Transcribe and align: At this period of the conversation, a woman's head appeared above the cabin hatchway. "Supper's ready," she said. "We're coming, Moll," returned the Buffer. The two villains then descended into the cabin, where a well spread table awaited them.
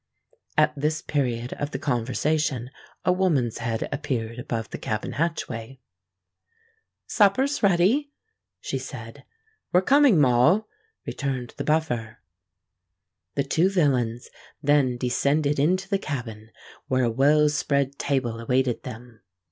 At 0.57 0.73
this 0.75 0.99
period 1.03 1.53
of 1.53 1.69
the 1.69 1.77
conversation, 1.77 2.71
a 3.05 3.11
woman's 3.11 3.59
head 3.59 3.87
appeared 3.91 4.39
above 4.39 4.71
the 4.71 4.79
cabin 4.79 5.11
hatchway. 5.11 5.79
"Supper's 7.05 7.61
ready," 7.61 8.11
she 8.59 8.79
said. 8.79 9.25
"We're 9.71 9.83
coming, 9.83 10.19
Moll," 10.19 10.67
returned 11.05 11.53
the 11.57 11.63
Buffer. 11.63 12.17
The 13.35 13.43
two 13.43 13.69
villains 13.69 14.29
then 14.63 14.97
descended 14.97 15.59
into 15.59 15.87
the 15.87 15.99
cabin, 15.99 16.49
where 16.87 17.03
a 17.03 17.11
well 17.11 17.47
spread 17.47 17.99
table 17.99 18.39
awaited 18.39 18.81
them. 18.81 19.21